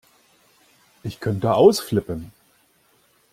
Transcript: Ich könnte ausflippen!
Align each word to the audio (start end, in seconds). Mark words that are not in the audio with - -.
Ich 1.03 1.19
könnte 1.19 1.53
ausflippen! 1.53 2.31